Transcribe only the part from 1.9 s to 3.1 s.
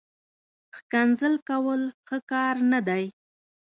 ښه کار نه دئ